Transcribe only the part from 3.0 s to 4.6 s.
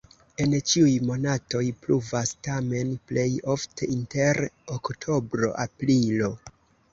plej ofte inter